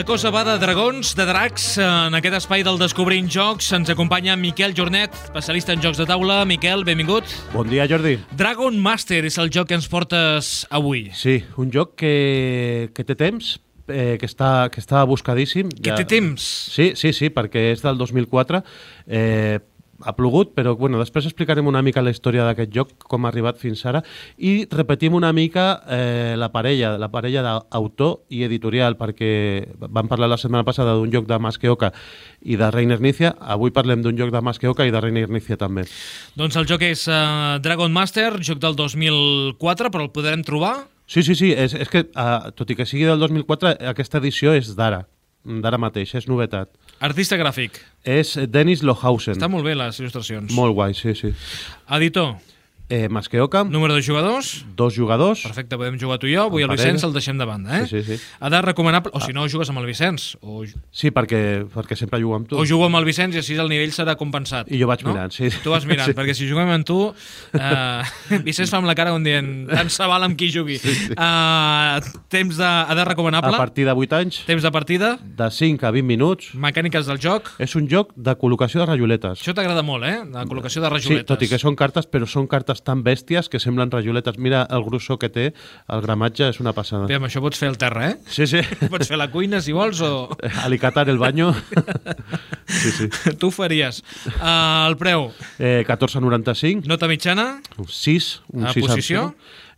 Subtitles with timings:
[0.00, 1.64] La cosa va de dragons, de dracs.
[1.84, 6.38] En aquest espai del Descobrint Jocs ens acompanya Miquel Jornet, especialista en jocs de taula.
[6.48, 7.28] Miquel, benvingut.
[7.52, 8.14] Bon dia, Jordi.
[8.32, 11.10] Dragon Master és el joc que ens portes avui.
[11.12, 12.14] Sí, un joc que,
[12.96, 13.58] que té temps,
[13.92, 15.68] eh, que, està, que està buscadíssim.
[15.68, 16.48] Que té temps.
[16.72, 18.62] Sí, sí, sí, perquè és del 2004.
[19.04, 19.58] Eh,
[20.04, 23.58] ha plogut, però bueno, després explicarem una mica la història d'aquest joc, com ha arribat
[23.60, 24.02] fins ara,
[24.38, 29.32] i repetim una mica eh, la parella, la parella d'autor i editorial, perquè
[29.80, 31.92] vam parlar la setmana passada d'un joc de Masqueoka
[32.42, 35.86] i de Reiner Nícia, avui parlem d'un joc de Masqueoka i de Reiner Nícia també.
[36.38, 40.76] Doncs el joc és uh, Dragon Master, joc del 2004, però el podrem trobar?
[41.10, 44.54] Sí, sí, sí, és, és que, uh, tot i que sigui del 2004, aquesta edició
[44.54, 45.04] és d'ara,
[45.44, 46.70] d'ara mateix, és novetat.
[47.00, 47.80] Artista gràfic.
[48.04, 49.36] És Dennis Lohausen.
[49.38, 50.52] Està molt bé les il·lustracions.
[50.56, 51.32] Molt guai, sí, sí.
[51.96, 52.34] Editor.
[52.90, 54.64] Eh, Masqueoka, Número de jugadors.
[54.76, 55.44] dos jugadors.
[55.46, 56.42] Perfecte, podem jugar tu i jo.
[56.50, 56.70] Avui el.
[56.74, 57.86] Vicenç el deixem de banda, eh?
[57.86, 58.22] Sí, sí, sí.
[58.40, 59.12] Ha de recomanable...
[59.14, 60.36] O si no, jugues amb el Vicenç.
[60.42, 62.58] O, Sí, perquè, perquè sempre jugo amb tu.
[62.58, 64.66] o jugo amb el Vicenç i així el nivell serà compensat.
[64.74, 65.12] I jo vaig no?
[65.14, 65.48] mirant, sí.
[65.62, 66.16] Tu vas mirant, Sí.
[66.18, 66.98] perquè si juguem amb tu...
[67.54, 70.80] Eh, Vicenç fa amb la cara on dient tant se val amb qui jugui.
[70.82, 71.12] Sí, sí.
[71.14, 73.54] Uh, temps de, ha de recomanable.
[73.54, 75.12] A partir de 8 anys, Temps de partida.
[75.22, 77.52] de 5 a 20 minuts, Mecàniques del joc.
[77.62, 79.38] és un joc de col·locació de rajoletes.
[79.42, 80.18] Això t'agrada molt, eh?
[80.32, 81.26] La col·locació de Sí, rajoletes.
[81.30, 84.38] tot i que són cartes, però són cartes tan bèsties que semblen rajoletes.
[84.38, 85.46] Mira el grossor que té,
[85.90, 87.06] el gramatge és una passada.
[87.10, 88.16] Bé, amb això pots fer el terra, eh?
[88.30, 88.60] Sí, sí.
[88.92, 90.28] Pots fer la cuina, si vols, o...
[90.64, 91.52] Alicatar el baño.
[92.66, 93.08] sí, sí.
[93.38, 94.02] tu ho faries.
[94.40, 96.86] Uh, el preu, Eh, 14,95.
[96.88, 99.26] nota mitjana, 6, un A 6 posició?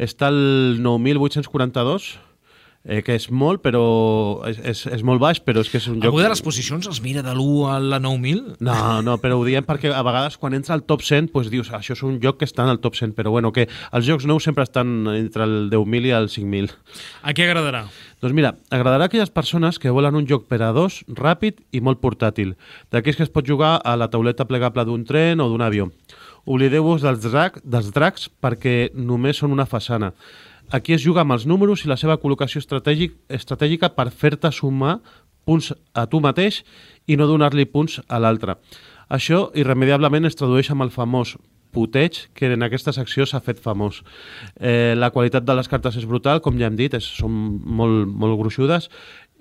[0.00, 2.14] Està el 9.842,
[2.84, 3.82] eh, que és molt, però
[4.48, 6.08] és, és, és molt baix, però és que és un joc...
[6.08, 8.56] algú de les posicions els mira de l'1 a la 9.000?
[8.64, 11.72] No, no, però ho diem perquè a vegades quan entra al top 100 pues dius,
[11.76, 14.28] això és un joc que està en el top 100, però bueno, que els jocs
[14.30, 16.72] nous sempre estan entre el 10.000 i el 5.000.
[17.22, 17.84] A qui agradarà?
[18.20, 21.80] Doncs mira, agradarà a aquelles persones que volen un joc per a dos, ràpid i
[21.84, 22.56] molt portàtil,
[22.92, 25.88] d'aquells que es pot jugar a la tauleta plegable d'un tren o d'un avió.
[26.48, 30.14] Oblideu-vos dels, drac, dels dracs perquè només són una façana.
[30.70, 35.00] Aquí es juga amb els números i la seva col·locació estratègic, estratègica per fer-te sumar
[35.48, 36.60] punts a tu mateix
[37.10, 38.54] i no donar-li punts a l'altre.
[39.10, 41.34] Això irremediablement es tradueix amb el famós
[41.74, 44.02] puteig que en aquesta secció s'ha fet famós.
[44.58, 48.06] Eh, la qualitat de les cartes és brutal, com ja hem dit, és, són molt,
[48.06, 48.90] molt gruixudes.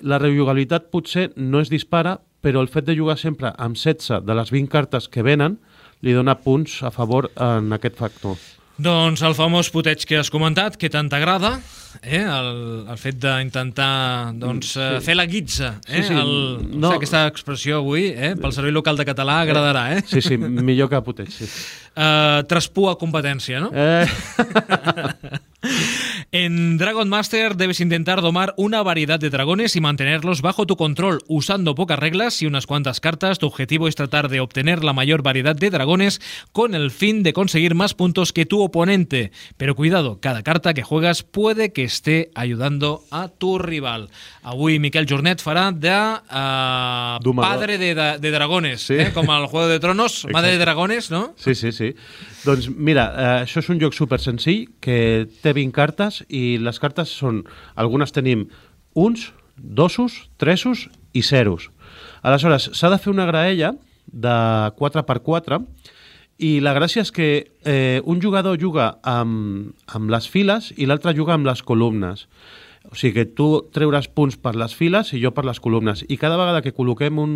[0.00, 4.36] La rejugabilitat potser no es dispara, però el fet de jugar sempre amb 16 de
[4.36, 5.58] les 20 cartes que venen
[6.00, 8.57] li dona punts a favor en aquest factor.
[8.78, 11.56] Doncs el famós puteig que has comentat, que tant t'agrada,
[11.98, 12.20] eh?
[12.22, 12.50] el,
[12.86, 14.86] el fet d'intentar doncs, sí.
[15.02, 15.72] fer la guitza.
[15.88, 16.04] Eh?
[16.04, 16.30] Sí, sí, El,
[16.62, 16.84] no.
[16.84, 16.92] no.
[16.94, 18.36] Aquesta expressió avui, eh?
[18.38, 19.88] pel Servei Local de Català, agradarà.
[19.96, 20.04] Eh?
[20.06, 21.50] Sí, sí, millor que puteig, sí.
[21.98, 23.72] Uh, traspua competència, ¿no?
[23.74, 24.06] Eh,
[26.30, 31.20] En Dragon Master debes intentar domar una variedad de dragones y mantenerlos bajo tu control.
[31.26, 35.22] Usando pocas reglas y unas cuantas cartas, tu objetivo es tratar de obtener la mayor
[35.22, 36.20] variedad de dragones
[36.52, 39.32] con el fin de conseguir más puntos que tu oponente.
[39.56, 44.10] Pero cuidado, cada carta que juegas puede que esté ayudando a tu rival.
[44.42, 48.94] Avui Miquel Jornet farà de uh, padre de, de, dragones, Sí.
[49.00, 49.12] eh?
[49.14, 51.32] com al Juego de Tronos, madre de dragones, no?
[51.36, 51.94] Sí, sí, sí.
[52.44, 56.80] Doncs mira, eh, això és un joc super senzill que té 20 cartes i les
[56.82, 57.42] cartes són...
[57.76, 58.48] Algunes tenim
[58.98, 61.70] uns, dosos, tresos i zeros.
[62.22, 63.74] Aleshores, s'ha de fer una graella
[64.06, 64.36] de
[64.78, 65.60] 4x4
[66.38, 67.28] i la gràcia és que
[67.66, 72.28] eh, un jugador juga amb, amb les files i l'altre juga amb les columnes.
[72.88, 76.06] O sigui que tu treuràs punts per les files i jo per les columnes.
[76.08, 77.32] I cada vegada que col·loquem un,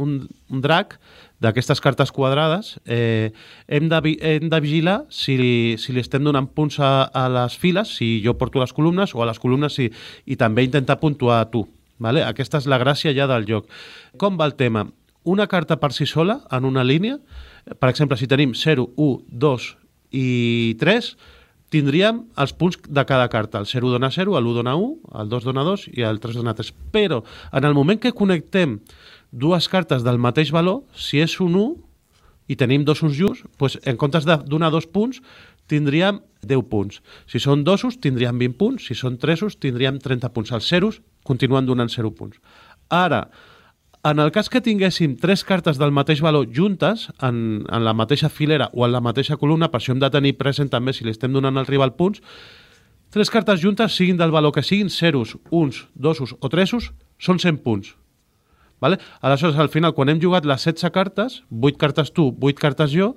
[0.00, 0.96] un, un drac
[1.44, 3.32] d'aquestes cartes quadrades, eh,
[3.68, 7.58] hem, de, hem de vigilar si li, si li estem donant punts a, a les
[7.60, 9.90] files, si jo porto les columnes, o a les columnes si,
[10.24, 11.66] i també intentar puntuar a tu.
[12.00, 12.24] Vale?
[12.24, 13.68] Aquesta és la gràcia ja del joc.
[14.16, 14.86] Com va el tema?
[15.28, 17.18] Una carta per si sola, en una línia,
[17.80, 19.70] per exemple, si tenim 0, 1, 2
[20.16, 20.28] i
[20.80, 21.16] 3,
[21.76, 23.60] tindríem els punts de cada carta.
[23.60, 26.56] El 0 dona 0, l'1 dona 1, el 2 dona 2 i el 3 dona
[26.56, 26.72] 3.
[26.94, 28.78] Però en el moment que connectem
[29.30, 31.74] dues cartes del mateix valor, si és un 1
[32.48, 35.20] i tenim dos uns just, doncs en comptes de donar dos punts,
[35.66, 37.02] tindríem 10 punts.
[37.26, 38.86] Si són dosos, tindríem 20 punts.
[38.86, 40.54] Si són tresos, tindríem 30 punts.
[40.54, 42.38] Els zeros continuen donant 0 punts.
[42.88, 43.26] Ara,
[44.06, 48.30] en el cas que tinguéssim tres cartes del mateix valor juntes, en, en la mateixa
[48.30, 51.10] filera o en la mateixa columna, per això hem de tenir present també si li
[51.14, 52.22] estem donant al rival punts,
[53.10, 57.62] tres cartes juntes, siguin del valor que siguin, zeros, uns, dosos o tresos, són 100
[57.64, 57.96] punts.
[58.80, 59.00] Vale?
[59.24, 63.14] Aleshores, al final, quan hem jugat les 16 cartes, 8 cartes tu, 8 cartes jo,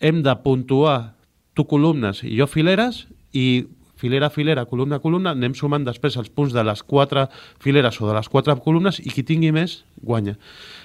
[0.00, 1.16] hem de puntuar
[1.52, 3.04] tu columnes i jo fileres
[3.36, 3.66] i
[4.02, 7.28] filera a filera, columna a columna, anem sumant després els punts de les quatre
[7.62, 10.36] fileres o de les quatre columnes i qui tingui més guanya.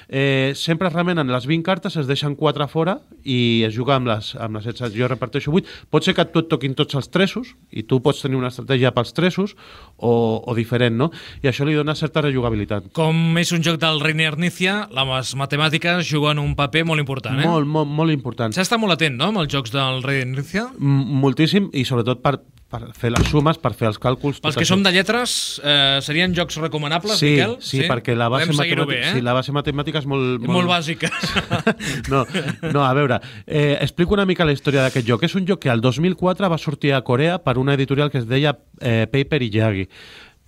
[0.10, 2.98] Eh, sempre es remenen les 20 cartes, es deixen 4 fora
[3.28, 4.96] i es juga amb les, amb les 16.
[4.96, 5.68] Jo reparteixo 8.
[5.92, 9.12] Pot ser que et toquin tots els tressos i tu pots tenir una estratègia pels
[9.18, 9.58] tressos
[9.98, 11.10] o, o diferent, no?
[11.44, 12.92] I això li dona certa rejugabilitat.
[12.96, 17.48] Com és un joc del Reiner Nícia, les matemàtiques juguen un paper molt important, eh?
[17.50, 18.56] Molt, molt, molt important.
[18.56, 20.70] S'ha estat molt atent, no?, amb els jocs del Reiner Nícia.
[20.80, 22.38] Moltíssim, i sobretot per,
[22.68, 24.42] per fer les sumes, per fer els càlculs...
[24.44, 24.76] Pels que això.
[24.76, 25.34] som de lletres,
[25.64, 27.56] eh, serien jocs recomanables, Sí, Miquel?
[27.64, 29.14] sí, perquè la base, seguir-ho bé, matemàtica, eh?
[29.16, 30.44] sí, la base matemàtica és molt...
[30.48, 31.12] Molt bàsica.
[32.12, 32.26] No,
[32.74, 35.24] no, a veure, eh, explico una mica la història d'aquest joc.
[35.28, 38.28] És un joc que al 2004 va sortir a Corea per una editorial que es
[38.28, 39.88] deia eh, Paper Yagi.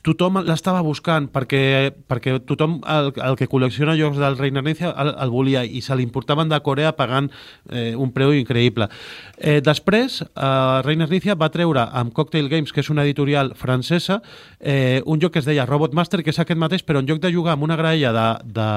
[0.05, 5.11] Tothom l'estava buscant perquè, perquè tothom, el, el que col·lecciona jocs del Reina Nícia el,
[5.11, 7.27] el volia i se l'importaven de Corea pagant
[7.67, 8.87] eh, un preu increïble.
[9.35, 10.51] Eh, després, eh,
[10.85, 14.21] Reina Nícia va treure amb Cocktail Games, que és una editorial francesa,
[14.59, 17.19] eh, un joc que es deia Robot Master, que és aquest mateix, però en lloc
[17.19, 18.69] de jugar amb una graella de, de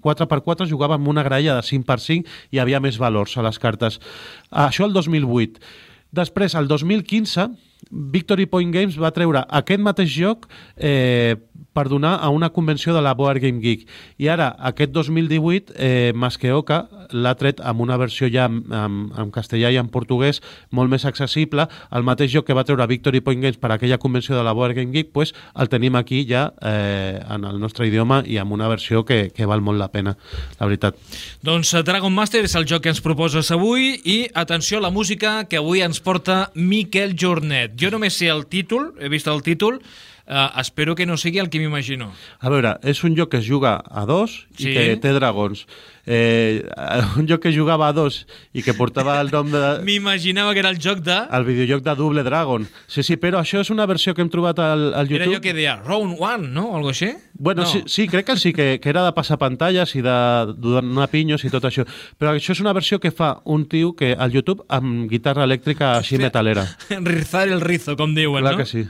[0.00, 4.00] 4x4, jugava amb una graella de 5x5 i hi havia més valors a les cartes.
[4.48, 5.60] Això el 2008.
[6.16, 7.50] Després, el 2015,
[7.90, 10.46] Victory Point Games va treure aquest mateix joc
[10.76, 11.36] eh,
[11.72, 13.86] per donar a una convenció de la Board Game Geek.
[14.20, 16.82] I ara, aquest 2018, eh, Masqueoka
[17.12, 21.06] l'ha tret amb una versió ja en, en, en castellà i en portuguès molt més
[21.08, 21.68] accessible.
[21.92, 24.76] El mateix joc que va treure Victory Point Games per aquella convenció de la Board
[24.76, 28.68] Game Geek, pues, el tenim aquí ja eh, en el nostre idioma i amb una
[28.72, 30.16] versió que, que val molt la pena,
[30.58, 30.98] la veritat.
[31.44, 34.92] Doncs eh, Dragon Master és el joc que ens proposes avui i atenció a la
[34.94, 37.76] música que avui ens porta Miquel Jornet.
[37.80, 39.80] Jo només sé el títol, he vist el títol,
[40.26, 42.12] eh, espero que no sigui el que m'imagino.
[42.40, 44.70] A veure, és un joc que es juga a dos Sí.
[44.70, 45.66] i que té dragons.
[46.04, 46.64] Eh,
[47.16, 49.60] un joc que jugava a dos i que portava el nom de...
[49.86, 51.14] M'imaginava que era el joc de...
[51.30, 52.66] el videojoc de Double Dragon.
[52.86, 55.22] Sí, sí, però això és una versió que hem trobat al, al YouTube.
[55.22, 56.70] Era allò que deia Round One, no?
[56.72, 57.12] O algo així?
[57.34, 57.68] Bueno, no.
[57.68, 60.16] sí, sí, crec que sí, que, que era de passar pantalles i de
[60.58, 61.86] donar pinyos i tot això.
[62.18, 65.96] Però això és una versió que fa un tio que al YouTube amb guitarra elèctrica
[66.00, 66.66] així metalera.
[66.90, 68.58] Rizar el rizo, com diuen, Clar no?
[68.62, 68.84] que sí.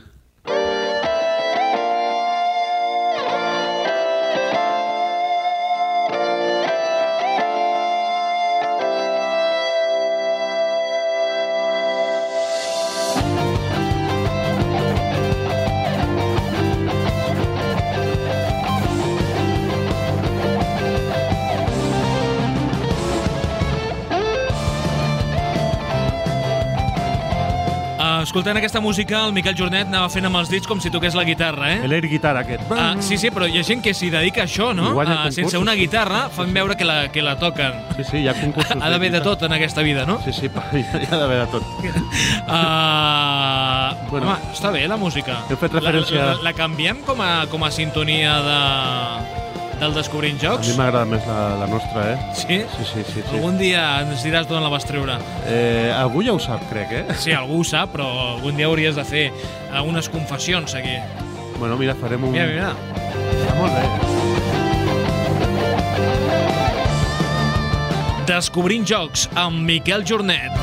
[28.33, 31.25] Escoltant aquesta música, el Miquel Jornet anava fent amb els dits com si toqués la
[31.29, 31.89] guitarra, eh?
[31.89, 32.63] L'air guitarra aquest.
[32.73, 34.95] Ah, sí, sí, però hi ha gent que s'hi dedica a això, no?
[35.03, 37.77] Ah, sense una guitarra fan veure que la, que la toquen.
[37.99, 38.73] Sí, sí, hi ha concursos.
[38.81, 39.37] Ha d'haver de guitarra.
[39.37, 40.17] tot en aquesta vida, no?
[40.25, 41.63] Sí, sí, hi ha d'haver de tot.
[42.49, 44.27] Uh, Bueno.
[44.33, 45.43] home, està bé la música.
[45.51, 48.59] Heu fet referència- La, la, la canviem com a, com a sintonia de,
[49.81, 50.69] del Descobrint A Jocs?
[50.71, 52.19] mi m'agrada més la, la nostra, eh?
[52.39, 52.59] Sí?
[52.77, 53.21] Sí, sí, sí.
[53.23, 53.37] sí.
[53.37, 55.17] Algun dia ens diràs d'on la vas treure.
[55.49, 57.05] Eh, algú ja ho sap, crec, eh?
[57.19, 60.97] Sí, algú ho sap, però algun dia hauries de fer eh, unes confessions aquí.
[61.59, 62.33] Bueno, mira, farem un...
[62.35, 62.73] Mira, mira.
[63.43, 63.85] Està molt bé.
[68.27, 70.55] Descobrint jocs amb Miquel Jornet.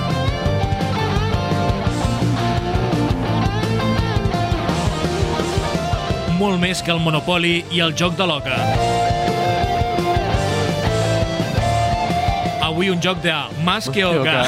[6.39, 8.55] Molt més que el Monopoli i el joc de l'oca.
[12.79, 13.33] Avui un joc de
[13.65, 14.45] Mas que oca.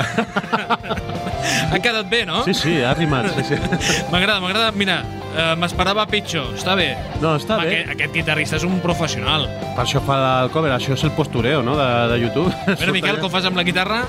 [1.75, 2.45] ha quedat bé, no?
[2.45, 3.57] Sí, sí, ha rimat, sí, sí.
[4.07, 4.69] M'agrada, m'agrada.
[4.71, 5.01] Mira,
[5.35, 6.53] eh, m'esperava pitjor.
[6.55, 6.93] Està bé.
[7.19, 7.81] No, està Home, bé.
[7.81, 9.49] Aquest, aquest guitarrista és un professional.
[9.75, 12.55] Per això fa el cover, això és el postureo, no?, de, de YouTube.
[12.69, 14.05] Bueno, Miquel, com fas amb la guitarra?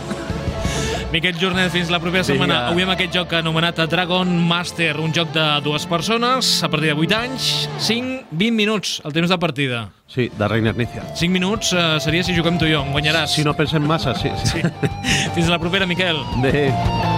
[1.12, 2.54] Miquel Jornet, fins la propera setmana.
[2.54, 2.70] Vinga.
[2.72, 6.96] Avui amb aquest joc anomenat Dragon Master, un joc de dues persones, a partir de
[6.96, 7.50] 8 anys,
[7.84, 9.84] 5, 20 minuts, el temps de partida.
[10.08, 11.04] Sí, de Reiner Nícia.
[11.12, 13.36] 5 minuts eh, seria si juguem tu i jo, em guanyaràs.
[13.36, 14.32] Si no pensem massa, sí.
[14.48, 14.64] sí.
[15.36, 16.24] Fins la propera, Miquel.
[16.40, 17.11] Adéu.